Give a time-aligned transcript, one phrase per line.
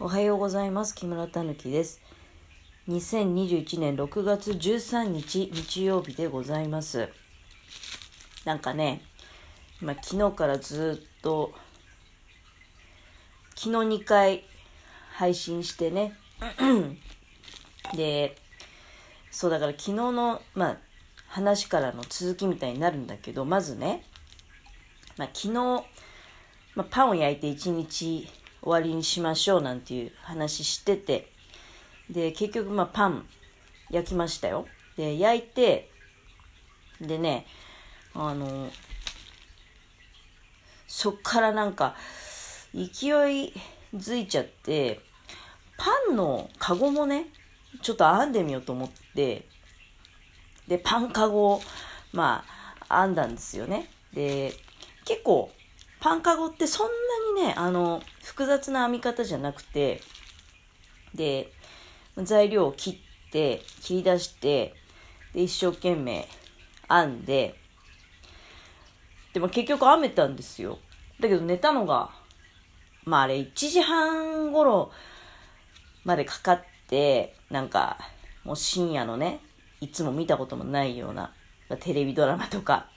[0.00, 0.94] おはようございます。
[0.94, 2.00] 木村たぬきです。
[2.88, 7.08] 2021年6月13日日曜日でございます。
[8.44, 9.02] なんかね、
[9.80, 11.52] まあ、昨日からずっと、
[13.56, 14.44] 昨日2回
[15.14, 16.14] 配信してね。
[17.96, 18.36] で、
[19.32, 20.78] そうだから昨日の、まあ、
[21.26, 24.04] 話からの続きみたいになるんだけど、まずね、
[25.16, 28.28] まあ、昨日、まあ、パンを焼いて1日
[28.62, 31.30] 終わりにしましょうなんていう話してて、
[32.10, 33.26] で、結局まあパン
[33.90, 34.66] 焼きましたよ。
[34.96, 35.90] で、焼いて、
[37.00, 37.46] でね、
[38.14, 38.70] あの、
[40.86, 41.94] そっからなんか、
[42.74, 43.08] 勢
[43.44, 43.52] い
[43.94, 45.00] づいちゃって、
[45.76, 47.26] パンのカゴもね、
[47.82, 49.46] ちょっと編んでみようと思って、
[50.66, 51.62] で、パンカゴを、
[52.12, 52.44] ま
[52.88, 53.88] あ、編んだんですよね。
[54.12, 54.52] で、
[55.04, 55.50] 結構、
[56.00, 56.86] パンカゴってそん
[57.34, 60.00] なにね、あの、複雑な編み方じゃなくて、
[61.14, 61.52] で、
[62.16, 64.74] 材料を切って、切り出して、
[65.34, 66.28] で、一生懸命
[66.88, 67.56] 編んで、
[69.32, 70.78] でも結局編めたんですよ。
[71.20, 72.10] だけど寝たのが、
[73.04, 74.92] まああれ1時半頃
[76.04, 77.98] までかかって、なんか、
[78.44, 79.40] もう深夜のね、
[79.80, 81.32] いつも見たこともないような
[81.80, 82.88] テレビドラマとか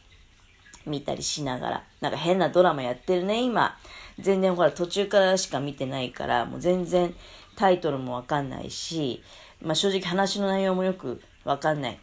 [0.86, 3.78] 見たりしながら、なんか変なドラマやってるね、今。
[4.20, 7.16] 全然ほら途中からしか見てないから、もう全然
[7.56, 9.24] タイトルもわかんないし、
[9.62, 12.00] まあ正直話の内容もよくわかんない。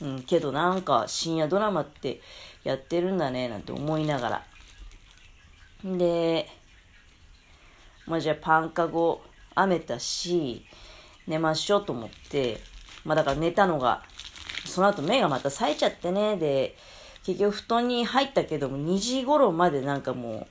[0.00, 2.20] うん、けどなんか深夜ドラマって
[2.62, 4.44] やってるんだね、なんて思いながら。
[5.84, 6.48] で、
[8.06, 9.22] まあじゃあパンカゴ
[9.56, 10.64] 編めたし、
[11.26, 12.60] 寝ましょうと思って、
[13.04, 14.02] まあだから寝たのが、
[14.64, 16.76] その後目がまた冴えちゃってね、で、
[17.24, 20.46] 結局布団に入ったけども2時頃までなんかも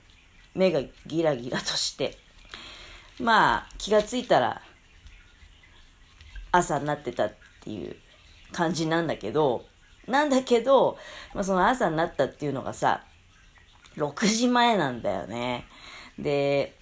[0.55, 2.17] う目がギラギラとして、
[3.19, 4.61] まあ気がついたら
[6.51, 7.95] 朝になってたっていう
[8.51, 9.65] 感じなんだけど、
[10.07, 10.97] なんだけど、
[11.33, 13.03] まあ、その朝になったっていうのがさ、
[13.97, 15.65] 6時前なんだよね。
[16.17, 16.77] で、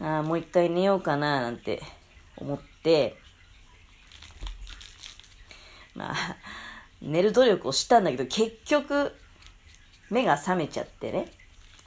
[0.00, 1.82] あもう一回寝ようかななんて
[2.36, 3.16] 思って、
[5.94, 6.36] まあ、
[7.02, 9.12] 寝る努力をしたんだけど、結局、
[10.08, 11.26] 目が覚めちゃってね。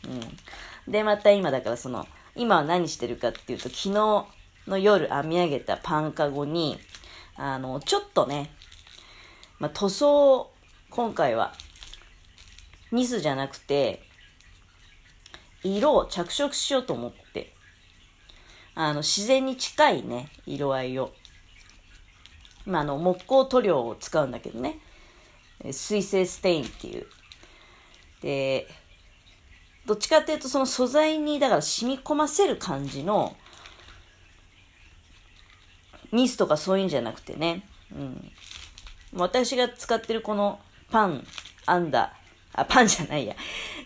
[0.05, 0.91] うん。
[0.91, 2.05] で、また今だからその、
[2.35, 3.89] 今は何してるかっていうと、昨日
[4.67, 6.77] の夜編み上げたパンカゴに、
[7.37, 8.51] あの、ちょっとね、
[9.57, 10.53] まあ、塗装を
[10.89, 11.53] 今回は、
[12.91, 14.01] ニスじゃなくて、
[15.63, 17.53] 色を着色しようと思って、
[18.75, 21.13] あの、自然に近いね、色合いを。
[22.65, 24.79] まあ、あの、木工塗料を使うんだけどね。
[25.71, 27.07] 水性ステインっていう。
[28.21, 28.67] で、
[29.85, 33.35] どっちかっていうとその素材にだから染み込ませる感じの
[36.11, 37.67] ニスとかそういうんじゃなくてね。
[37.93, 38.31] うん。
[39.13, 41.25] 私が使ってるこのパン
[41.67, 42.13] 編んだ、
[42.53, 43.35] あ、パンじゃないや。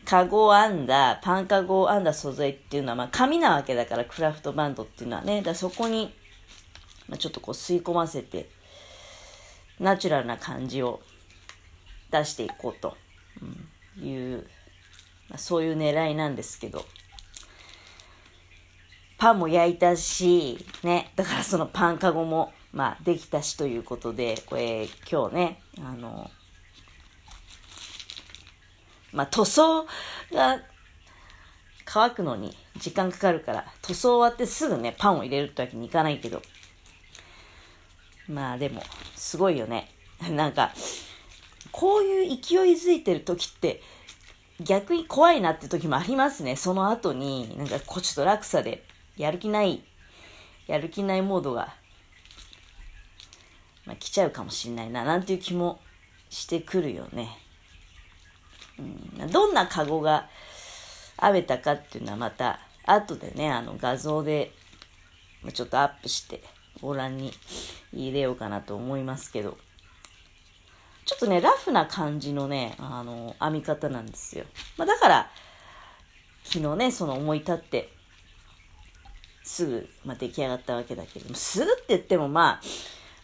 [0.05, 5.37] カゴを編んだ、パンカゴを編んだ素材っていうのは、まあ紙なわけだから、クラフトバンドっていうのはね。
[5.37, 6.13] だからそこに、
[7.07, 8.49] まあ、ちょっとこう吸い込ませて、
[9.79, 11.01] ナチュラルな感じを
[12.11, 12.97] 出していこうと。
[14.01, 14.47] いう、
[15.29, 16.85] まあ、そういう狙いなんですけど、
[19.17, 26.29] パンも焼いたし、ね、だからそのパンカゴも、まあ、できたしということで、これ、今日ね、あの、
[29.11, 29.85] まあ、塗装
[30.31, 30.61] が
[31.83, 36.41] 乾くのに時間かかるから、塗装終わってすぐね、パンを入れるってわけにいかないけど、
[38.27, 38.83] まあでも、
[39.15, 39.89] すごいよね。
[40.29, 40.71] なんか、
[41.71, 43.81] こういう勢いづいてる時って、
[44.61, 46.55] 逆に怖いなって時もありますね。
[46.55, 48.83] その後に、なんかこうちょっと落差で、
[49.17, 49.83] やる気ない、
[50.67, 51.73] やる気ないモードが、
[53.85, 55.79] まあ、来ちゃうかもしんないな、なんていう気も
[56.29, 57.29] してくるよね。
[58.77, 58.81] う
[59.23, 60.29] ん、どんなカゴが
[61.21, 64.51] 編めたかっていうのはまた、後でね、あの画像で、
[65.53, 66.43] ちょっとアップして、
[66.81, 67.33] ご覧に
[67.93, 69.57] 入れようかなと思いますけど、
[71.09, 74.45] ちょっとね、ラフな感じのね、あの、編み方なんですよ。
[74.77, 75.31] まあ、だから、
[76.43, 77.89] 昨日ね、その思い立って、
[79.43, 82.61] すぐ、まあ、出来上がったわけだけども、すぐって言ってもま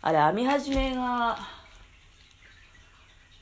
[0.02, 1.38] あ、あれ編み始めが、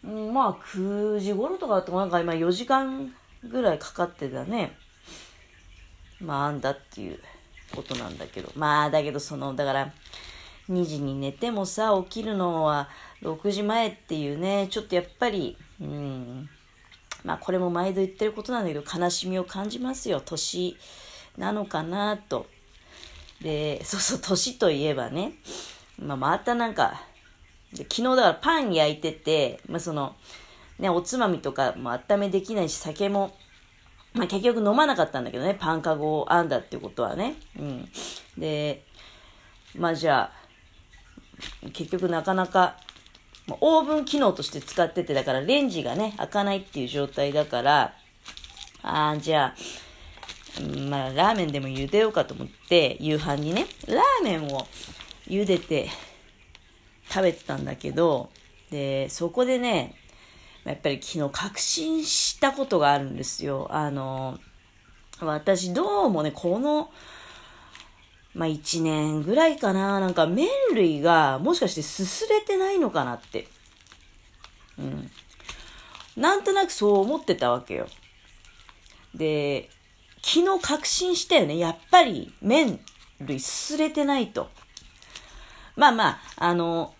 [0.04, 3.16] まあ9時頃とかだとなんか今4時間
[3.50, 4.75] ぐらいかかってたね。
[6.19, 7.18] まあ編んだっていう
[7.74, 8.51] ことなんだけど。
[8.57, 9.94] まあだけどその、だから、
[10.69, 12.89] 2時に寝てもさ、起きるのは
[13.21, 16.50] 6時前っていうね、ちょっとやっぱり、うん、
[17.24, 20.21] まあこれも毎度言ってることなんだけど、悲しみを感じますよ。
[20.24, 20.77] 年
[21.38, 22.48] なのかなと
[23.44, 25.33] で、そうそう、年といえばね、
[26.00, 27.01] まあ、またなんか、
[27.74, 30.16] で昨日だからパン焼いてて、まあ、その、
[30.80, 33.36] ね、おつまみとかも温めできないし、酒も、
[34.13, 37.36] まあ、結局飲まなかったんだけどね、パンカゴを編んだっていうことはね。
[37.59, 37.89] うん。
[38.38, 38.86] で、
[39.75, 40.43] まあじゃあ、
[41.74, 42.78] 結局なかなか、
[43.60, 47.94] オーブン機能として使ってて、だからレンジがね、開かないっていう状態だから、
[48.81, 54.68] ああ、じゃあ、まあ、ラーメンでも茹でようかと思って、夕飯にね、ラーメンを
[55.28, 55.90] 茹でて
[57.10, 58.30] 食べてたんだけど、
[58.69, 59.95] で、そこでね、
[60.63, 63.68] やっぱり昨日確信したことがあるんですよ。
[63.72, 64.40] あの、
[65.19, 66.90] 私どうもね、この、
[68.33, 73.47] まあ、1年ぐらいかな、なんか麺類がもしかしてすすれてないのかなって。
[74.80, 75.12] うん。
[76.18, 77.88] なんとなくそう思ってたわけよ。
[79.13, 79.69] で、
[80.24, 81.57] 昨日確信したよね。
[81.57, 82.80] やっぱり麺
[83.19, 84.50] 類すすれてないと。
[85.75, 86.94] まあまあ、あの、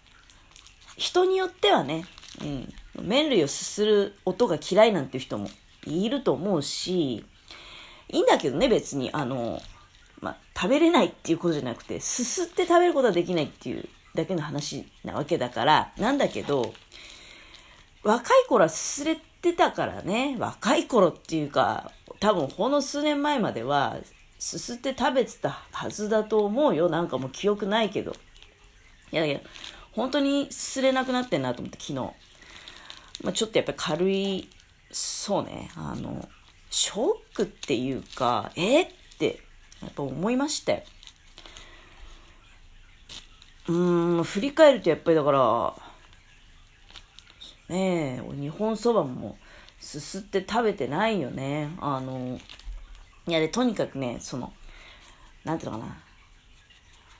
[0.98, 2.06] 人によってはね、
[2.42, 5.50] うん、麺類をすする音が嫌いなんていう人も
[5.86, 7.26] いると思うし、
[8.10, 9.10] いいんだけどね、別に。
[9.14, 9.62] あの、
[10.24, 16.74] まあ、食べれないっていうことじゃなくて、すすって食べることはできないっていうだけの話なわけだから、なんだけど、
[18.04, 21.92] 若い頃はすすれてたからね、若い頃っていうか、
[22.22, 23.98] 多分ほんの数年前までは、
[24.40, 26.90] すすって食べてたはずだと思うよ。
[26.90, 28.14] なんかもう記憶ないけど。
[29.12, 29.42] いやだけど、
[29.94, 31.96] 本当にすすれなくなってんなと思って昨日。
[33.24, 34.50] まあ、ちょっとやっぱり軽い、
[34.92, 36.28] そうね、あの、
[36.70, 38.88] ショックっていうか、えっ
[39.18, 39.40] て、
[39.84, 40.84] やっぱ思いましたよ。
[43.68, 45.74] うーん、振り返るとやっぱりだから、
[47.70, 49.38] ねえ、日本そばも
[49.80, 51.70] すすって食べてないよね。
[51.80, 52.40] あの、
[53.28, 54.54] いやで、とにかくね、その、
[55.44, 55.98] なんていうのかな。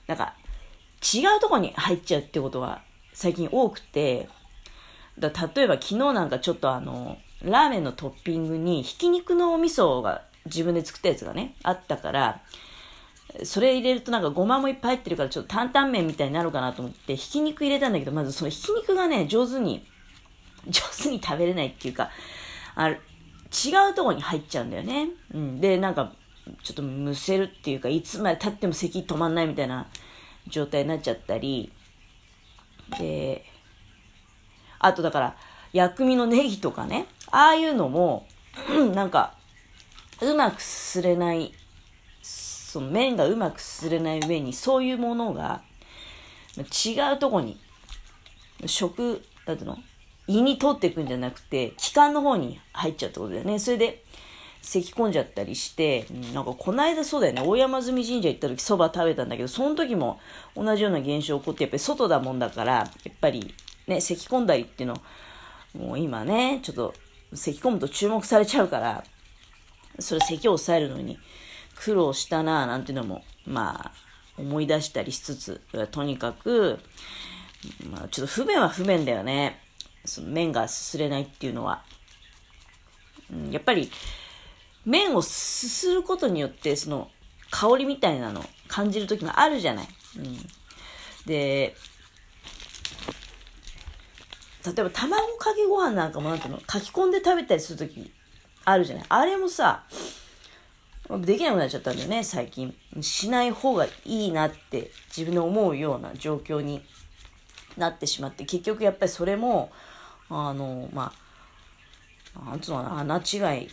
[0.06, 0.34] なんか、
[1.02, 2.82] 違うとこに入っちゃうってことが
[3.12, 4.28] 最近多くて、
[5.18, 12.42] だ例えば昨日なんかちょっとあの、ラーメンのトッピングにひき肉のお味噌が自分で作ったやつがね、あったから、
[13.42, 19.84] それ入れるとなんかごまもいっぱい入ってるからちょっと担々麺みたいになるかなと思ってひき肉入れたんだけど、まずそのひき肉がね、上手に、
[20.68, 22.10] 上手に食べれないっていうか、
[22.76, 22.96] あ違
[23.90, 25.08] うとこに入っちゃうんだよね。
[25.32, 25.60] うん。
[25.60, 26.12] で、なんか、
[26.62, 29.86] ちょっとむせるっていうか、いつまで経っても咳止まんないみたいな
[30.48, 31.72] 状態になっちゃったり、
[32.98, 33.44] で、
[34.80, 35.36] あとだから、
[35.72, 38.26] 薬味のネギとかね、ああいうのも、
[38.94, 39.34] なんか、
[40.24, 41.52] うまくすすれない、
[42.22, 45.62] その麺がうまくすすれない上に、そういうものが、
[46.56, 47.58] 違うとこに、
[48.66, 49.78] 食、だっての？
[50.26, 53.58] 胃に通っていくんじゃなくて、気管の方に入っちゃうってことだよね。
[53.58, 54.04] それで、
[54.62, 60.18] 咳き込んじゃったりして、なんかこの間そうだよね、大山積神社行った時そば食べたんだけど、その時も
[60.56, 63.54] 同じような現象起こって、やっぱり外だもんだから、やっぱり
[63.86, 64.96] ね、咳き込んだりっていうの、
[65.76, 66.94] もう今ね、ちょっと
[67.34, 69.04] 咳き込むと注目されちゃうから、
[69.98, 71.18] それ咳を抑えるのに
[71.76, 73.92] 苦労したなぁなんていうのも、まあ、
[74.38, 75.60] 思い出したりしつつ、
[75.90, 76.78] とにかく、
[77.90, 79.60] まあ、ちょっと不便は不便だよね。
[80.04, 81.82] その麺がすすれないっていうのは。
[83.32, 83.90] うん、やっぱり、
[84.84, 87.10] 麺をすすることによって、その、
[87.50, 89.88] 香りみたいなの感じる時もあるじゃない。
[90.18, 90.36] うん。
[91.26, 91.74] で、
[94.64, 98.12] 例えば卵かけご飯なんかもなんていうの、書き込んで食べたりする時
[98.64, 99.06] あるじゃない。
[99.08, 99.84] あれもさ、
[101.20, 102.74] できなくなっちゃったんだよね、最近。
[103.00, 106.82] しない方がいいなって自分で思うような状況に
[107.76, 109.70] なってしまって、結局やっぱりそれも、
[110.30, 111.12] あの、ま
[112.36, 113.70] あ、なんつうのかな、穴違いっ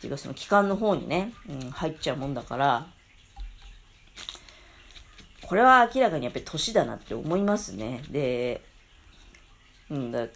[0.00, 2.86] ていうかその気管の方にね、うん、入っちゃうもんだから、
[5.42, 8.02] これは明らかにやっぱり年だなって思いますね。
[8.10, 8.62] で、
[9.90, 10.26] うん、だ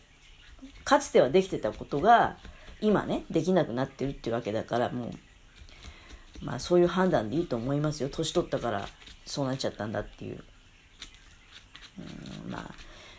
[0.85, 2.37] かつてはできてたことが、
[2.81, 8.09] 今ね、できなくなってるっていうわけだから、もう、まあそういう判断でいいと思いますよ。
[8.11, 8.89] 年取ったから
[9.27, 10.43] そうなっちゃったんだっていう。
[12.47, 12.75] うん、まあ、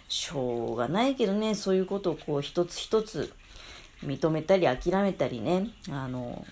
[0.07, 3.33] しょうがないけどね、そういうことをこう一つ一つ
[4.03, 6.45] 認めたり諦めたりね、あの、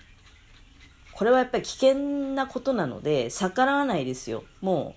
[1.12, 1.94] これはやっぱり危険
[2.34, 4.44] なことなので、逆らわないですよ。
[4.60, 4.94] も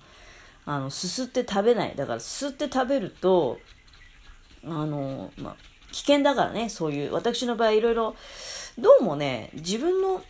[0.68, 1.96] う、あの、すすって食べない。
[1.96, 3.58] だから、すすって食べると、
[4.64, 5.56] あの、まあ、
[5.92, 8.16] 危険だからね、そういう、私の場合いろいろ、
[8.78, 10.24] どうもね、自分の、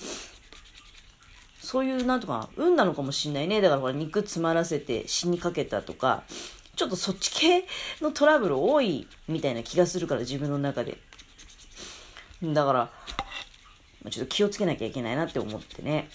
[1.60, 3.62] そういう、なんとか、運なのかもしんないね。
[3.62, 6.24] だから、肉詰まらせて死にかけたとか、
[6.76, 7.66] ちょっとそっち系
[8.02, 10.98] のトラブル多いみたいな気がするから、自分の中で。
[12.42, 12.92] だから、
[14.10, 16.10] ちょっと気をつけなきゃいけないなって思ってね。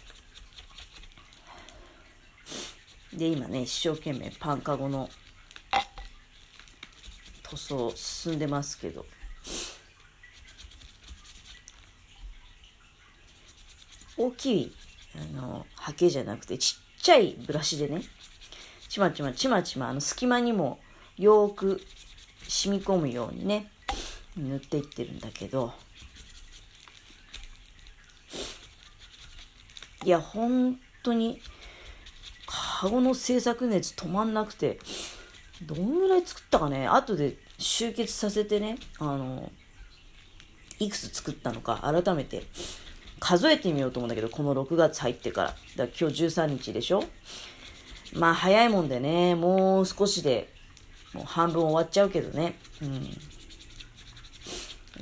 [3.12, 5.08] で、今ね、一生懸命パンカゴの
[7.44, 9.06] 塗装進んでますけど、
[14.18, 14.72] 大きい、
[15.14, 18.02] あの、ハケじゃなくて、ちっちゃいブラシでね、
[18.88, 20.78] ちまちまちまちま、あの、隙間にも
[21.16, 21.80] よーく
[22.48, 23.70] 染み込むようにね、
[24.36, 25.72] 塗っていってるんだけど、
[30.04, 31.40] いや、本当に、
[32.46, 34.78] カゴの制作熱止まんなくて、
[35.62, 39.50] どんぐらい作ったかね、後で集結させてね、あの、
[40.78, 42.44] いくつ作ったのか改めて
[43.20, 45.48] 数えてみようと思うんだけど、この6月入ってから。
[45.48, 47.02] だから今日13日でしょ？
[48.14, 50.52] まあ早いもんでね、もう少しで、
[51.12, 52.58] もう半分終わっちゃうけどね。
[52.82, 53.10] うん。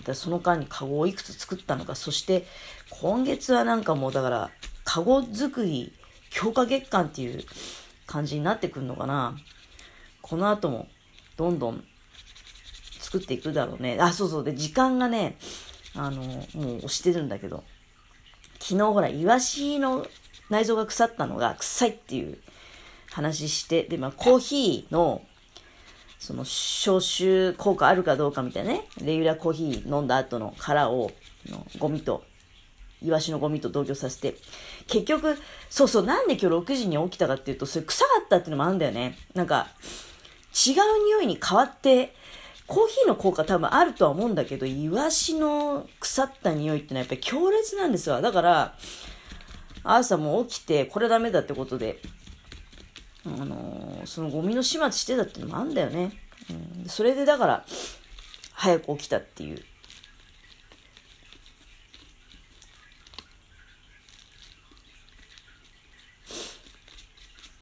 [0.04, 2.46] だその間にカゴをいくつ作ったのか、そして
[2.90, 4.50] 今月はなんかもうだから、
[4.84, 5.92] カゴ作り
[6.30, 7.44] 強化月間っていう
[8.06, 9.36] 感じになってくるのかな。
[10.22, 10.88] この後も
[11.36, 11.84] どんどん
[13.00, 13.98] 作っていくだろうね。
[14.00, 14.44] あ、そうそう。
[14.44, 15.36] で、時間がね、
[15.94, 17.62] あの、もう押してるんだけど、
[18.66, 20.06] 昨日ほら、イワシの
[20.48, 22.38] 内臓が腐ったのが臭いっていう
[23.12, 25.20] 話して、で、まあ、コーヒーの、
[26.18, 31.10] その、消臭効果あるかどうかみたいなね、レギュラーコーヒー飲んだ後の殻を、
[31.46, 32.24] のゴミと、
[33.02, 34.34] イワシのゴミと同居させて、
[34.86, 35.36] 結局、
[35.68, 39.18] そうそう、なんで今日6時に起きたかっていうと、それ臭かったっていうのもあるんだよね。
[39.34, 39.66] なんか、
[40.66, 42.14] 違う匂いに変わって、
[42.66, 48.20] コーヒーの効果多分あるとは思うんだけど、イワシの腐った匂いってのはやっぱり強烈なんですわ。
[48.20, 48.76] だから、
[49.82, 52.00] 朝も起きて、これダメだってことで、
[53.26, 56.12] あのー、そのゴミの始末してたってのもあんだよね。
[56.50, 57.64] うん、それでだから、
[58.52, 59.62] 早く起きたっていう